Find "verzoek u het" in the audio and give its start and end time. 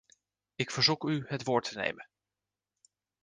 0.71-1.43